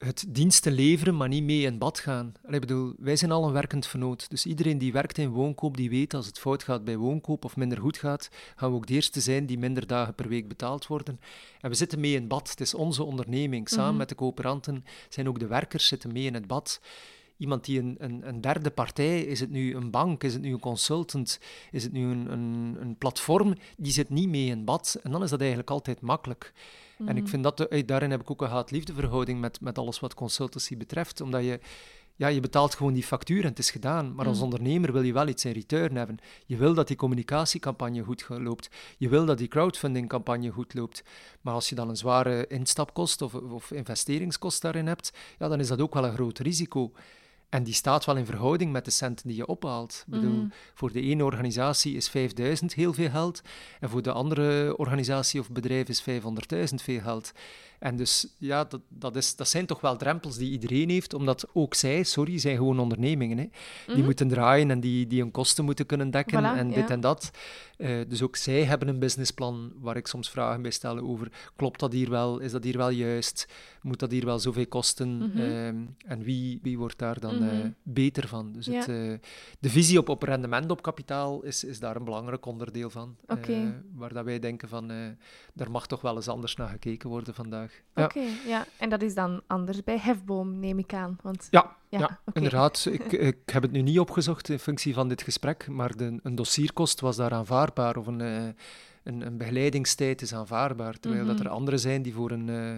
[0.05, 2.33] het diensten leveren, maar niet mee in bad gaan.
[2.49, 4.31] ik bedoel, wij zijn al een werkend vernoot.
[4.31, 7.57] Dus iedereen die werkt in woonkoop, die weet als het fout gaat bij woonkoop of
[7.57, 10.87] minder goed gaat, gaan we ook de eerste zijn die minder dagen per week betaald
[10.87, 11.21] worden.
[11.61, 12.51] En we zitten mee in bad.
[12.51, 13.69] Het is onze onderneming.
[13.69, 13.97] Samen mhm.
[13.97, 16.81] met de coöperanten zijn ook de werkers zitten mee in het bad
[17.37, 20.53] iemand die een, een, een, derde partij, is het nu een bank, is het nu
[20.53, 24.99] een consultant, is het nu een, een, een platform, die zit niet mee in bad.
[25.03, 26.53] En dan is dat eigenlijk altijd makkelijk.
[27.07, 27.31] En ik mhm.
[27.31, 31.21] vind dat, eh, daarin heb ik ook een haat-liefdeverhouding met, met alles wat consultancy betreft,
[31.21, 31.61] omdat je
[32.21, 34.15] ja, je betaalt gewoon die factuur en het is gedaan.
[34.15, 34.45] Maar als mhm.
[34.45, 36.19] ondernemer wil je wel iets in return hebben.
[36.47, 38.71] Je wil dat die communicatiecampagne goed loopt.
[38.99, 41.03] Je wil dat die crowdfundingcampagne goed loopt.
[41.41, 45.69] Maar als je dan een zware instapkost of, of investeringskost daarin hebt, ja, dan is
[45.69, 46.93] dat ook wel een groot risico.
[47.51, 50.03] En die staat wel in verhouding met de centen die je ophaalt.
[50.07, 50.49] Ik bedoel, mhm.
[50.75, 53.43] voor de ene organisatie is 5000 heel veel geld.
[53.81, 57.33] En voor de andere organisatie of bedrijf is 500.000 veel geld.
[57.81, 61.49] En dus ja, dat, dat, is, dat zijn toch wel drempels die iedereen heeft, omdat
[61.53, 63.39] ook zij, sorry, zijn gewoon ondernemingen.
[63.39, 63.49] Hè.
[63.87, 64.05] Die mhm.
[64.05, 67.31] moeten draaien en die, die hun kosten moeten kunnen dekken en dit en dat.
[67.81, 71.81] Uh, dus ook zij hebben een businessplan waar ik soms vragen bij stel over, klopt
[71.81, 72.39] dat hier wel?
[72.39, 73.49] Is dat hier wel juist?
[73.83, 75.09] Moet dat hier wel zoveel kosten?
[75.09, 78.53] Mm en wie, wie wordt daar dan uh, beter van?
[78.53, 79.19] Dus het, uh,
[79.61, 83.17] de visie op, op rendement op kapitaal is, is daar een belangrijk onderdeel van.
[83.27, 83.83] Okay.
[83.95, 84.89] waar dat wij denken van,
[85.55, 87.70] daar mag toch wel eens anders naar gekeken worden vandaag.
[87.95, 88.67] Oké, ja.
[88.79, 91.19] En dat is dan anders bij hefboom, neem ik aan.
[91.23, 91.49] Want...
[91.51, 92.87] Ja, ja, inderdaad.
[92.91, 96.35] Ik, ik heb het nu niet opgezocht in functie van dit gesprek, maar de, een
[96.35, 98.43] dossierkost was daar aanvaardbaar of een, uh,
[99.03, 101.01] een, een begeleidingstijd is aanvaardbaar.
[101.01, 101.55] Terwijl dat er mhm.
[101.55, 102.77] anderen zijn die voor een, uh,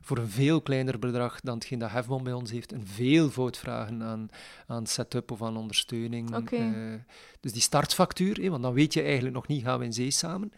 [0.00, 3.56] voor een veel kleiner bedrag dan hetgeen dat Hefboom bij ons heeft, een veel voet
[3.56, 4.28] vragen aan,
[4.66, 6.36] aan setup of aan ondersteuning.
[6.36, 6.68] Okay.
[6.68, 6.94] Uh,
[7.40, 10.52] dus die startfactuur, want dan weet je eigenlijk nog niet, gaan we in zee samen.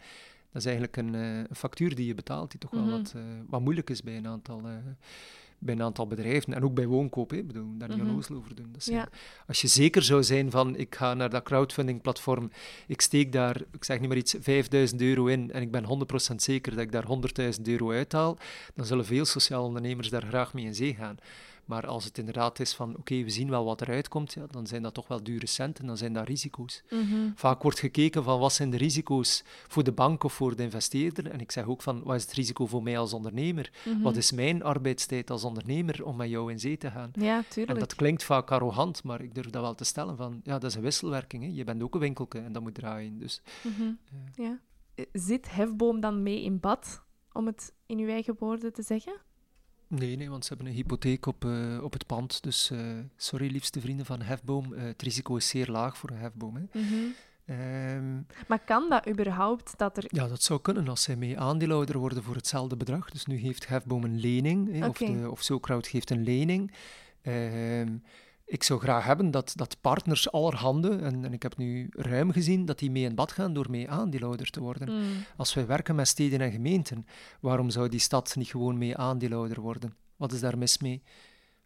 [0.57, 2.91] Dat is eigenlijk een, uh, een factuur die je betaalt, die toch wel mhm.
[2.91, 4.71] wat, uh, wat moeilijk is bij een aantal, uh,
[5.59, 6.53] bij een aantal bedrijven.
[6.53, 7.37] En ook bij woonkoop, hè.
[7.37, 8.37] ik bedoel, daar niet mm -hmm.
[8.37, 8.69] over doen.
[8.71, 9.09] Dat ja.
[9.47, 12.51] Als je zeker zou zijn van, ik ga naar dat crowdfunding-platform,
[12.87, 16.35] ik steek daar, ik zeg niet maar iets, 5000 euro in en ik ben 100%
[16.35, 17.05] zeker dat ik daar
[17.57, 18.37] 100.000 euro uithaal,
[18.75, 21.17] dan zullen veel sociale ondernemers daar graag mee in zee gaan.
[21.67, 24.67] Maar als het inderdaad is van, oké, we zien wel wat eruit komt, ja, dan
[24.67, 26.83] zijn dat toch wel dure centen, dan zijn dat risico's.
[26.89, 27.31] Mhm.
[27.35, 31.31] Vaak wordt gekeken van, wat zijn de risico's voor de bank of voor de investeerder?
[31.31, 33.71] En ik zeg ook van, wat is het risico voor mij als ondernemer?
[33.85, 34.01] Mhm.
[34.01, 37.09] Wat is mijn arbeidstijd als ondernemer om met jou in zee te gaan?
[37.13, 37.73] Ja, tuurlijk.
[37.73, 40.69] En dat klinkt vaak arrogant, maar ik durf dat wel te stellen van, ja, dat
[40.69, 41.43] is een wisselwerking.
[41.43, 41.49] Hè.
[41.53, 43.19] Je bent ook een winkelke en dat moet draaien.
[43.19, 43.91] Dus, mhm.
[44.35, 44.59] ja.
[45.11, 49.21] Zit Hefboom dan mee in bad, om het in uw eigen woorden te zeggen?
[49.87, 52.43] Nee, nee, want ze hebben een hypotheek op, uh, op het pand.
[52.43, 52.79] Dus uh,
[53.15, 54.73] sorry, liefste vrienden van Hefboom.
[54.73, 56.55] Uh, het risico is zeer laag voor een hefboom.
[56.55, 56.79] Hè.
[56.79, 57.13] Mm -hmm.
[57.55, 59.77] um, maar kan dat überhaupt?
[59.77, 60.05] Dat er...
[60.07, 63.09] Ja, dat zou kunnen als zij mee aandeelhouder worden voor hetzelfde bedrag.
[63.09, 65.25] Dus nu heeft Hefboom een lening, hè, okay.
[65.25, 66.71] of, de, of geeft een lening.
[67.23, 68.03] Um,
[68.47, 72.65] ik zou graag hebben dat, dat partners allerhande, en, en ik heb nu ruim gezien,
[72.65, 74.93] dat die mee in bad gaan door mee aandeelhouder te worden.
[74.93, 75.03] Mm.
[75.37, 77.05] Als wij werken met steden en gemeenten,
[77.39, 79.93] waarom zou die stad niet gewoon mee aandeelhouder worden?
[80.15, 81.03] Wat is daar mis mee?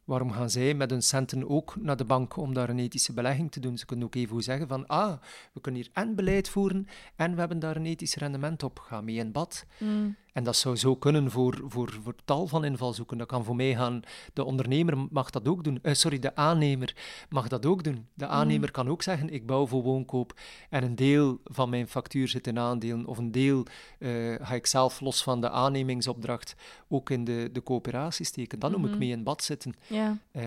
[0.04, 3.52] Waarom gaan zij met hun centen ook naar de bank om daar een ethische belegging
[3.52, 3.78] te doen?
[3.78, 5.22] Ze kunnen ook even zeggen van, ah,
[5.54, 8.80] we kunnen hier en beleid voeren en we hebben daar een ethisch rendement op.
[8.80, 9.66] Ga mee in bad.
[9.80, 10.16] Mm.
[10.32, 13.18] En dat zou zo kunnen voor, voor, voor tal van invalshoeken.
[13.18, 14.02] Dat kan voor mij gaan,
[14.34, 15.80] de ondernemer mag dat ook doen.
[15.84, 16.96] Uh, sorry, de aannemer
[17.30, 18.08] mag dat ook doen.
[18.14, 18.34] De Mhm.
[18.34, 20.40] aannemer kan ook zeggen, ik bouw voor woonkoop
[20.70, 23.66] en een deel van mijn factuur zit in aandelen of een deel
[24.00, 26.56] uh, ga ik zelf los van de aannemingsopdracht
[26.88, 28.60] ook in de, de coöperatie steken.
[28.60, 29.00] Dan noem ik Mhm.
[29.00, 29.74] mee in bad zitten.
[29.88, 30.18] Ja.
[30.32, 30.44] Uh,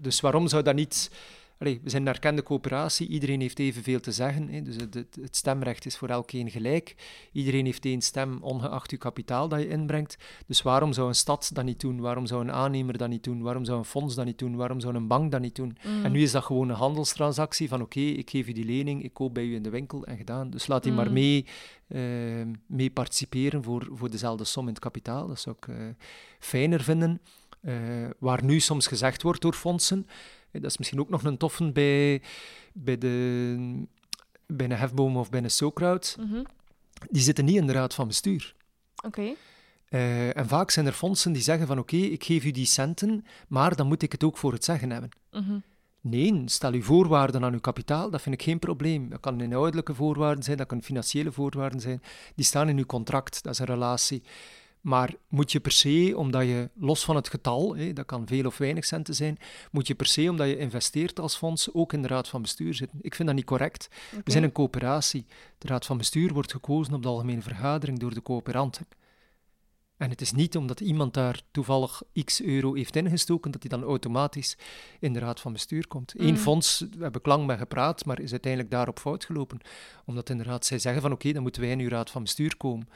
[0.00, 1.10] dus waarom zou dat niet...
[1.62, 4.48] Allee, we zijn een erkende coöperatie, iedereen heeft evenveel te zeggen.
[4.48, 4.62] Hè.
[4.62, 6.94] Dus het, het, het, stemrecht is voor elkeen gelijk.
[7.32, 10.16] Iedereen heeft één stem, ongeacht je kapitaal dat je inbrengt.
[10.46, 12.00] Dus waarom zou een stad dat niet doen?
[12.00, 13.42] Waarom zou een aannemer dat niet doen?
[13.42, 14.56] Waarom zou een fonds dat niet doen?
[14.56, 15.76] Waarom zou een bank dat niet doen?
[15.82, 16.04] Mm.
[16.04, 19.02] En nu is dat gewoon een handelstransactie van oké, okay, ik geef u die lening,
[19.02, 20.50] ik koop bij u in de winkel en gedaan.
[20.50, 20.98] Dus laat die Mm.
[20.98, 21.46] maar mee,
[21.88, 22.00] uh,
[22.66, 25.26] mee participeren voor, voor dezelfde som in het kapitaal.
[25.26, 25.76] Dat zou ik uh,
[26.38, 27.20] fijner vinden.
[27.60, 27.74] Uh,
[28.18, 30.06] waar nu soms gezegd wordt door fondsen,
[30.52, 32.22] dat is misschien ook nog een toffe bij,
[32.72, 33.86] bij, de,
[34.46, 36.46] bij een hefboom of bij een Sokraut, mm
[37.10, 38.54] die zitten niet in de raad van bestuur.
[39.04, 39.34] Oké.
[39.90, 43.24] Uh, en vaak zijn er fondsen die zeggen van oké, ik geef u die centen,
[43.48, 45.10] maar dan moet ik het ook voor het zeggen hebben.
[45.30, 45.62] Mm
[46.04, 49.08] Nee, stel uw voorwaarden aan uw kapitaal, dat vind ik geen probleem.
[49.08, 52.02] Dat kan inhoudelijke voorwaarden zijn, dat kan financiële voorwaarden zijn.
[52.34, 54.22] Die staan in uw contract, dat is een relatie.
[54.82, 58.58] Maar moet je per se, omdat je los van het getal, dat kan veel of
[58.58, 59.38] weinig centen zijn,
[59.70, 62.74] moet je per se, omdat je investeert als fonds, ook in de raad van bestuur
[62.74, 62.98] zitten.
[63.02, 63.88] Ik vind dat niet correct.
[64.24, 65.26] We zijn een coöperatie.
[65.58, 68.86] De raad van bestuur wordt gekozen op de algemene vergadering door de coöperanten.
[69.96, 73.88] En het is niet omdat iemand daar toevallig x euro heeft ingestoken, dat hij dan
[73.88, 74.56] automatisch
[75.00, 76.14] in de raad van bestuur komt.
[76.16, 76.36] Eén mm.
[76.36, 79.60] fonds, we hebben lang mee gepraat, maar is uiteindelijk daarop fout gelopen.
[80.04, 82.88] Omdat inderdaad zij zeggen van oké, dan moeten wij in uw raad van bestuur komen.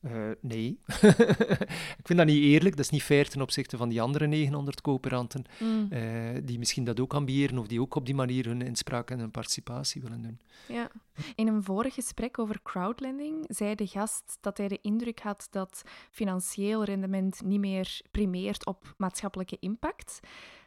[0.00, 0.78] Uh, nee.
[2.00, 2.76] ik vind dat niet eerlijk.
[2.76, 5.88] Dat is niet fair ten opzichte van die andere 900 coöperanten, mm.
[5.92, 6.00] uh,
[6.44, 9.30] die misschien dat ook ambiëren of die ook op die manier hun inspraak en hun
[9.30, 10.40] participatie willen doen.
[10.68, 10.90] Ja.
[11.34, 15.82] In een vorig gesprek over crowdlending zei de gast dat hij de indruk had dat
[16.10, 20.20] financieel rendement niet meer primeert op maatschappelijke impact.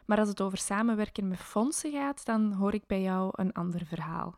[0.04, 3.86] Maar als het over samenwerken met fondsen gaat, dan hoor ik bij jou een ander
[3.86, 4.34] verhaal.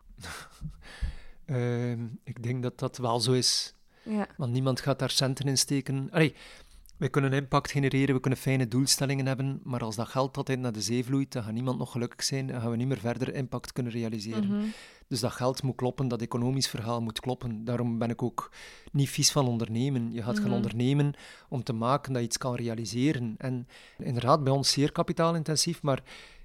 [1.47, 1.93] uh,
[2.25, 3.74] ik denk dat dat wel zo is.
[4.05, 4.27] Ja.
[4.37, 6.09] Want niemand gaat daar centen in steken.
[6.11, 6.35] Allee,
[6.97, 10.73] wij kunnen impact genereren, we kunnen fijne doelstellingen hebben, maar als dat geld altijd naar
[10.73, 13.35] de zee vloeit, dan gaat niemand nog gelukkig zijn en gaan we niet meer verder
[13.35, 14.47] impact kunnen realiseren.
[14.47, 14.67] Mhm.
[15.09, 17.65] Dus dat geld moet kloppen, dat economisch verhaal moet kloppen.
[17.65, 18.51] Daarom ben ik ook
[18.93, 20.13] niet vies van ondernemen.
[20.13, 20.55] Je gaat gaan mhm.
[20.55, 21.15] ondernemen
[21.49, 23.35] om te maken dat je iets kan realiseren.
[23.39, 26.03] En inderdaad, bij ons zeer kapitaalintensief, maar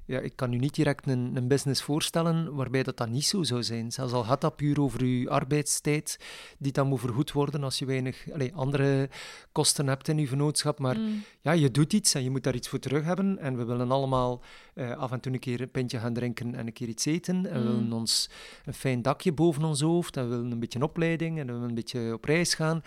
[0.09, 3.43] ja, ik kan u niet direct een, een business voorstellen waarbij dat dan niet zo
[3.43, 3.91] zou zijn.
[3.91, 6.19] Zelfs al gaat dat puur over uw arbeidstijd,
[6.57, 9.09] die dan moet vergoed worden als je weinig allez, andere
[9.51, 10.79] kosten hebt in uw vennootschap.
[10.79, 11.23] Maar mm.
[11.41, 13.37] ja, je doet iets en je moet daar iets voor terug hebben.
[13.37, 14.41] En we willen allemaal
[14.75, 17.45] uh, af en toe een keer een pintje gaan drinken en een keer iets eten.
[17.45, 17.75] En we mm.
[17.75, 18.29] willen ons
[18.65, 20.17] een fijn dakje boven ons hoofd.
[20.17, 22.81] En we willen een beetje opleiding en we willen een beetje op reis gaan.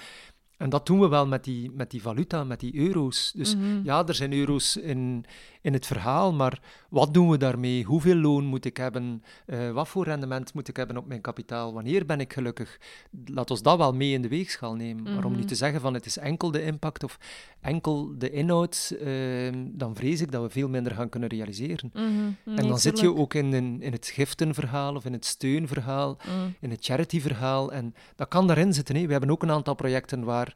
[0.63, 3.33] En dat doen we wel met die, met die valuta, met die euro's.
[3.35, 3.65] Dus mhm.
[3.83, 5.25] ja, er zijn euro's in,
[5.61, 7.85] in het verhaal, maar wat doen we daarmee?
[7.85, 9.23] Hoeveel loon moet ik hebben?
[9.47, 11.73] Uh, wat voor rendement moet ik hebben op mijn kapitaal?
[11.73, 12.81] Wanneer ben ik gelukkig?
[13.25, 15.03] Laat ons dat wel mee in de weegschaal nemen.
[15.03, 17.19] Mm Waarom niet te zeggen van het is enkel de impact of
[17.61, 21.91] enkel de inhoud, uh, dan vrees ik dat we veel minder gaan kunnen realiseren.
[21.93, 22.59] Mhm.
[22.59, 26.55] en dan zit je ook in, in, in, het giftenverhaal of in het steunverhaal, mm.
[26.61, 27.73] in het charityverhaal.
[27.73, 28.97] En dat kan daarin zitten.
[28.97, 29.07] Hè.
[29.07, 30.52] We hebben ook een aantal projecten waar...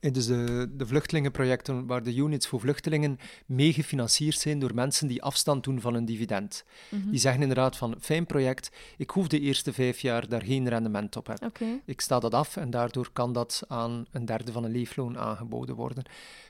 [0.00, 5.22] Dus de, de vluchtelingenprojecten waar de units voor vluchtelingen mee gefinancierd zijn door mensen die
[5.22, 6.64] afstand doen van een dividend.
[6.90, 7.10] Mhm.
[7.10, 11.16] Die zeggen inderdaad van, fijn project, ik hoef de eerste vijf jaar daar geen rendement
[11.16, 11.52] op hebben.
[11.84, 15.74] Ik sta dat af en daardoor kan dat aan een derde van een leefloon aangeboden
[15.74, 16.04] worden.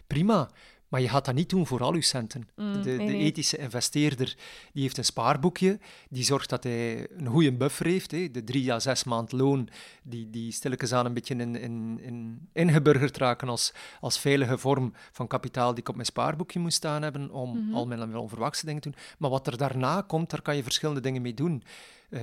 [0.06, 0.50] Prima,
[0.88, 2.48] maar je gaat dat niet doen voor al je centen.
[2.56, 4.36] Mm, de, de, ethische investeerder
[4.72, 8.10] die heeft een spaarboekje, die zorgt dat hij een goede buffer heeft.
[8.10, 8.30] Hè.
[8.30, 9.68] De drie à zes maand loon,
[10.02, 14.92] die, die stilletjes aan een beetje in, in, in, ingeburgerd raken als, als veilige vorm
[15.12, 17.74] van kapitaal die ik op mijn spaarboekje moet staan hebben om mhm.
[17.74, 19.00] al mijn onverwachte dingen te doen.
[19.18, 21.62] Maar wat er daarna komt, daar kan je verschillende dingen mee doen.
[22.10, 22.22] Uh,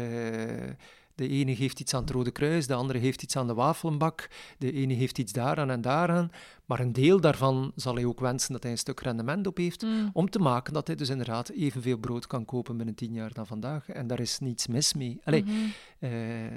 [1.15, 4.29] de ene geeft iets aan het Rode Kruis, de andere heeft iets aan de wafelbak,
[4.57, 6.31] de ene heeft iets daaraan en daaraan.
[6.65, 9.81] Maar een deel daarvan zal hij ook wensen dat hij een stuk rendement op heeft,
[9.81, 10.09] mm.
[10.13, 13.47] om te maken dat hij dus inderdaad evenveel brood kan kopen binnen tien jaar dan
[13.47, 13.89] vandaag.
[13.89, 15.19] En daar is niets mis mee.
[15.23, 15.53] Allee, mhm.
[15.99, 16.11] eh,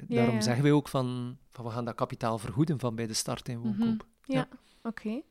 [0.07, 3.49] daarom zeggen wij ook van, van, we gaan dat kapitaal vergoeden van bij de start
[3.49, 4.05] in woonkoop.
[4.25, 4.37] Mhm.
[4.37, 4.47] Ja,
[4.83, 5.21] oké.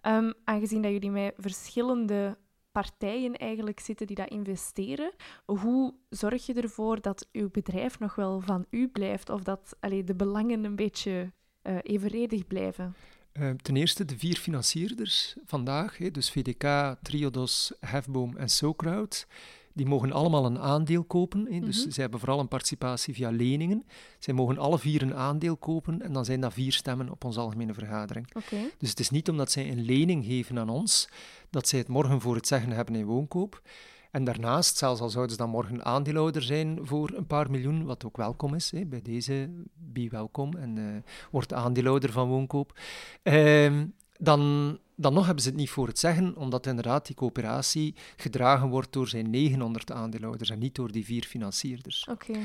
[0.00, 2.36] Ehm, aangezien dat jullie met verschillende
[2.72, 5.12] partijen eigenlijk zitten die dat investeren.
[5.44, 10.04] Hoe zorg je ervoor dat uw bedrijf nog wel van u blijft of dat allee,
[10.04, 11.32] de belangen een beetje
[11.62, 12.94] uh, evenredig blijven?
[13.32, 19.26] Uh, ten eerste de vier financierders vandaag, hè, dus VDK, Triodos, Hefboom en SoCrowd
[19.74, 21.46] die mogen allemaal een aandeel kopen.
[21.50, 21.60] Hè.
[21.60, 23.84] Dus mm zij hebben vooral een participatie via leningen.
[24.18, 27.40] Zij mogen alle vier een aandeel kopen en dan zijn dat vier stemmen op onze
[27.40, 28.26] algemene vergadering.
[28.36, 28.70] Okay.
[28.78, 31.08] Dus het is niet omdat zij een lening geven aan ons,
[31.50, 33.62] dat zij het morgen voor het zeggen hebben in woonkoop.
[34.10, 38.04] En daarnaast, zelfs al zouden ze dan morgen aandeelhouder zijn voor een paar miljoen, wat
[38.04, 40.84] ook welkom is, hè, bij deze, be welkom en uh,
[41.30, 42.78] wordt aandeelhouder van woonkoop,
[43.22, 43.80] uh,
[44.18, 48.68] dan dan nog hebben ze het niet voor het zeggen, omdat inderdaad die coöperatie gedragen
[48.68, 52.06] wordt door zijn 900 aandeelhouders en niet door die vier financierders.
[52.10, 52.38] Oké.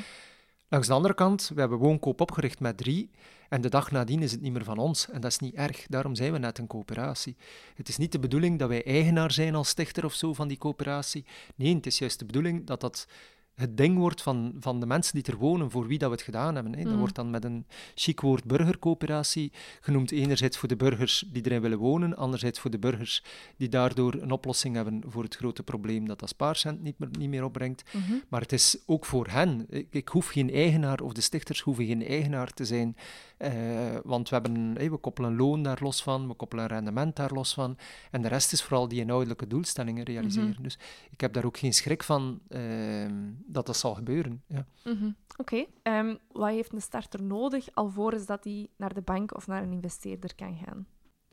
[0.70, 3.12] Langs de andere kant, we hebben woonkoop opgericht met drie
[3.50, 5.10] en de dag nadien is het niet meer van ons.
[5.10, 7.36] En dat is niet erg, daarom zijn we net een coöperatie.
[7.76, 10.58] Het is niet de bedoeling dat wij eigenaar zijn als stichter of zo van die
[10.58, 11.26] coöperatie.
[11.56, 13.08] Nee, het is juist de bedoeling dat dat
[13.58, 16.24] het ding wordt van, van de mensen die er wonen, voor wie dat we het
[16.24, 16.76] gedaan hebben.
[16.76, 16.84] Hè.
[16.84, 17.00] Dat Mm.
[17.00, 17.66] wordt dan met een
[17.96, 20.12] chic woord burgercoöperatie genoemd.
[20.12, 23.24] Enerzijds voor de burgers die erin willen wonen, anderzijds voor de burgers
[23.58, 27.30] die daardoor een oplossing hebben voor het grote probleem dat dat spaarcent niet meer, niet
[27.30, 27.84] meer opbrengt.
[27.94, 28.14] Mhm.
[28.30, 29.66] Maar het is ook voor hen.
[29.70, 32.96] Ik, ik hoef geen eigenaar, of de stichters hoeven geen eigenaar te zijn.
[33.38, 37.54] Eh, want we, hebben, we koppelen loon daar los van, we koppelen rendement daar los
[37.54, 37.78] van.
[38.12, 40.50] En de rest is vooral die inhoudelijke doelstellingen realiseren.
[40.50, 40.62] Mhm.
[40.62, 44.44] Dus ik heb daar ook geen schrik van ehm, dat dat zal gebeuren.
[44.48, 44.66] Ja.
[44.84, 45.12] Mhm.
[45.38, 45.66] Oké.
[45.84, 49.72] Ehm, wat heeft een starter nodig alvorens dat hij naar de bank of naar een
[49.72, 50.88] investeerder kan gaan?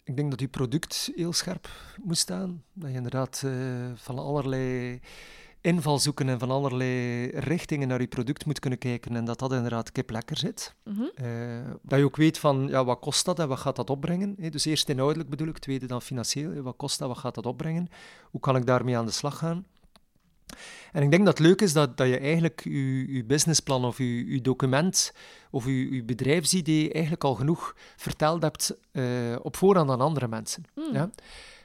[0.05, 1.69] Ik denk dat uw product heel scherp
[2.03, 2.63] moet staan.
[2.73, 3.53] Dat je inderdaad eh,
[3.95, 5.01] van allerlei
[5.65, 9.17] invalshoeken en van allerlei richtingen naar je product moet kunnen kijken.
[9.17, 10.75] En dat dat inderdaad kip lekker zit.
[10.85, 11.03] Mhm.
[11.15, 11.27] Eh,
[11.83, 14.35] dat je ook weet van ja, wat kost dat en wat gaat dat opbrengen.
[14.41, 14.49] hè.
[14.49, 16.51] Dus eerst inhoudelijk bedoel ik, tweede dan financieel.
[16.51, 16.63] hè.
[16.63, 17.89] Wat kost dat, wat gaat dat opbrengen?
[18.31, 19.67] Hoe kan ik daarmee aan de slag gaan?
[20.93, 23.99] En ik denk dat het leuk is dat, dat je eigenlijk je, je businessplan of
[23.99, 25.13] je, je document
[25.51, 29.05] of je, je bedrijfsidee eigenlijk al genoeg verteld hebt eh,
[29.43, 30.65] op voorhand aan andere mensen.
[30.75, 30.93] Mm.
[30.93, 31.11] Ja?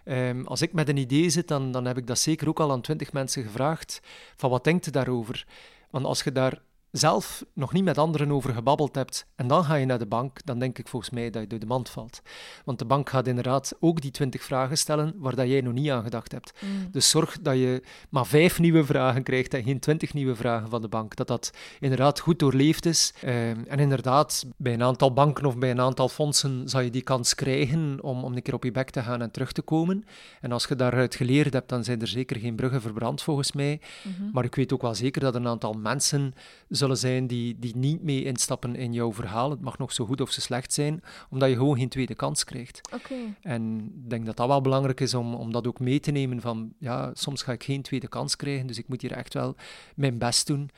[0.04, 2.72] Ehm, als ik met een idee zit, dan, dan heb ik dat zeker ook al
[2.72, 4.02] aan twintig mensen gevraagd.
[4.36, 5.46] Van wat denkt u daarover?
[5.90, 9.76] Want als je daar zelf nog niet met anderen over gebabbeld hebt en dan ga
[9.76, 12.22] je naar de bank, dan denk ik volgens mij dat je door de mand valt.
[12.66, 15.90] Want de bank gaat inderdaad ook die twintig vragen stellen waar dat jij nog niet
[15.90, 16.54] aan gedacht hebt.
[16.62, 16.92] Mm.
[16.92, 20.82] Dus zorg dat je maar vijf nieuwe vragen krijgt en geen twintig nieuwe vragen van
[20.82, 21.16] de bank.
[21.16, 23.14] Dat dat inderdaad goed doorleefd is.
[23.22, 27.02] Ehm, en inderdaad, bij een aantal banken of bij een aantal fondsen zal je die
[27.02, 30.04] kans krijgen om, om een keer op je bek te gaan en terug te komen.
[30.42, 33.82] En als je daaruit geleerd hebt, dan zijn er zeker geen bruggen verbrand volgens mij.
[34.04, 34.30] Mhm.
[34.32, 36.34] Maar ik weet ook wel zeker dat een aantal mensen
[36.80, 39.50] zullen zijn die, die niet mee instappen in jouw verhaal.
[39.50, 42.44] Het mag nog zo goed of zo slecht zijn, omdat je gewoon geen tweede kans
[42.44, 42.82] krijgt.
[42.94, 43.16] Oké.
[43.42, 46.42] En ik denk dat dat wel belangrijk is om, om dat ook mee te nemen
[46.42, 49.56] van, ja, soms ga ik geen tweede kans krijgen, dus ik moet hier echt wel
[49.96, 50.70] mijn best doen.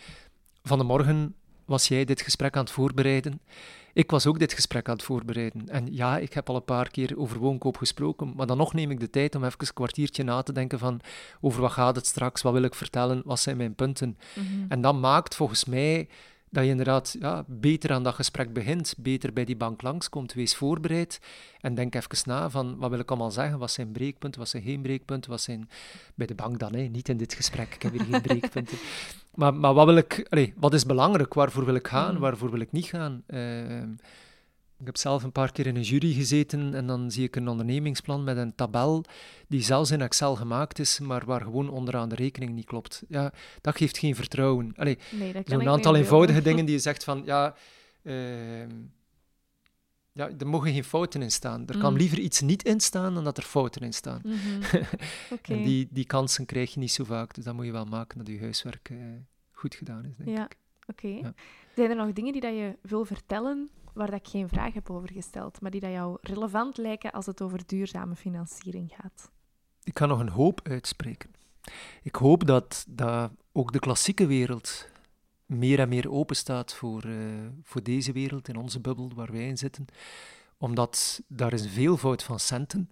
[0.63, 1.35] Van de morgen
[1.71, 3.41] was jij dit gesprek aan het voorbereiden.
[3.93, 5.69] Ik was ook dit gesprek aan het voorbereiden.
[5.69, 8.91] En ja, ik heb al een paar keer over woonkoop gesproken, maar dan nog neem
[8.91, 11.01] ik de tijd om even een kwartiertje na te denken van
[11.41, 14.17] over wat gaat het straks, wat wil ik vertellen, wat zijn mijn punten.
[14.35, 14.65] Mhm.
[14.67, 16.07] En dat maakt volgens mij
[16.49, 20.55] dat je inderdaad ja, beter aan dat gesprek begint, beter bij die bank langskomt, wees
[20.55, 21.19] voorbereid
[21.61, 24.63] en denk even na van wat wil ik allemaal zeggen, wat zijn breekpunten, wat zijn
[24.63, 25.69] geen breekpunten, wat zijn
[26.15, 28.77] bij de bank dan, hè, niet in dit gesprek, ik heb hier geen breekpunten.
[29.33, 32.19] Maar, maar wat, wil ik, allee, wat is belangrijk, waarvoor wil ik gaan, Mm.
[32.19, 33.23] waarvoor wil ik niet gaan?
[33.27, 33.91] Ehm,
[34.79, 37.47] ik heb zelf een paar keer in een jury gezeten en dan zie ik een
[37.47, 39.03] ondernemingsplan met een tabel
[39.47, 43.03] die zelfs in Excel gemaakt is, maar waar gewoon onderaan de rekening niet klopt.
[43.07, 44.73] Ja, dat geeft geen vertrouwen.
[44.75, 47.55] Allee, Nee, dat kan Zo'n aantal eenvoudige dingen die je zegt van, ja,
[48.03, 48.69] ehm,
[50.11, 51.67] ja, er mogen geen fouten in staan.
[51.67, 51.97] Er kan Mm.
[51.97, 54.21] liever iets niet in staan dan dat er fouten in staan.
[54.23, 54.61] Mhm.
[55.41, 58.17] En die, die kansen krijg je niet zo vaak, dus dat moet je wel maken
[58.17, 58.97] dat je huiswerk eh,
[59.51, 60.45] goed gedaan is, denk Ja.
[60.45, 60.57] ik.
[60.87, 61.07] Oké.
[61.07, 61.33] Ja.
[61.75, 64.89] Zijn er nog dingen die dat je wil vertellen waar dat ik geen vraag heb
[64.89, 69.31] over gesteld, maar die dat jou relevant lijken als het over duurzame financiering gaat?
[69.83, 71.29] Ik kan nog een hoop uitspreken.
[72.03, 74.87] Ik hoop dat, dat ook de klassieke wereld
[75.51, 77.15] meer en meer open staat voor, eh,
[77.63, 79.85] voor deze wereld, in onze bubbel waar wij in zitten.
[80.57, 82.89] Omdat daar is een veelvoud van centen.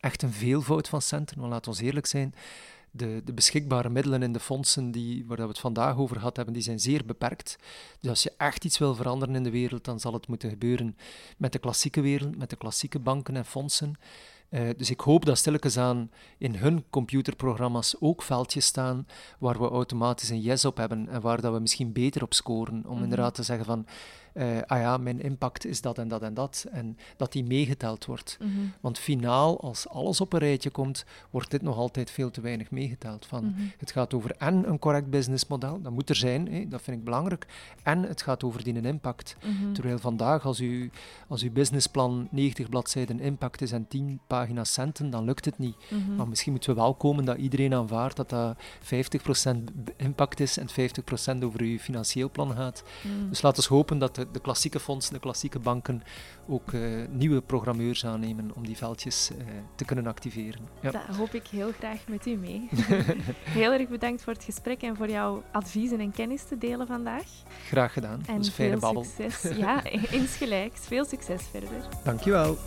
[0.00, 2.34] Echt een veelvoud van centen, want laten we eerlijk zijn.
[2.90, 6.54] De, de beschikbare middelen in de fondsen die, waar we het vandaag over gehad hebben,
[6.54, 7.58] die zijn zeer beperkt.
[8.00, 10.96] Dus als je echt iets wil veranderen in de wereld, dan zal het moeten gebeuren
[11.36, 13.94] met de klassieke wereld, met de klassieke banken en fondsen.
[14.48, 19.06] Eh, dus ik hoop dat stilletjes aan in hun computerprogramma's ook veldjes staan
[19.38, 22.82] waar we automatisch een yes op hebben en waar dat we misschien beter op scoren.
[22.86, 23.02] Om Mhm.
[23.02, 23.86] inderdaad te zeggen van,
[24.36, 26.66] eh, ah ja, mijn impact is dat en dat en dat.
[26.70, 28.36] En dat die meegeteld wordt.
[28.40, 28.50] Mhm.
[28.80, 32.70] Want finaal, als alles op een rijtje komt, wordt dit nog altijd veel te weinig
[32.70, 33.26] meegeteld.
[33.26, 33.60] Van, Mhm.
[33.78, 37.04] Het gaat over en een correct businessmodel, dat moet er zijn, hè, dat vind ik
[37.04, 37.46] belangrijk.
[37.82, 39.36] En het gaat over die impact.
[39.44, 39.72] Mhm.
[39.72, 40.90] Terwijl vandaag, als, u,
[41.28, 45.76] als uw businessplan 90 bladzijden impact is en 10 pagina's centen, dan lukt het niet.
[46.16, 50.56] Maar misschien moeten we wel komen dat iedereen aanvaardt dat dat 50% b- impact is
[50.58, 52.82] en 50% over uw financieel plan gaat.
[53.28, 56.02] Dus laten we hopen dat de, de klassieke fondsen, de klassieke banken
[56.48, 60.60] ook eh, nieuwe programmeurs aannemen om die veldjes eh, te kunnen activeren.
[60.80, 60.90] Ja.
[60.90, 62.68] Dat hoop ik heel graag met u mee.
[63.60, 67.26] heel erg bedankt voor het gesprek en voor jouw adviezen en kennis te delen vandaag.
[67.66, 68.22] Graag gedaan.
[68.26, 69.04] En een fijne veel babbel.
[69.04, 69.56] succes.
[69.56, 69.82] Ja,
[70.20, 70.80] insgelijks.
[70.86, 71.88] Veel succes verder.
[72.04, 72.58] Dankjewel.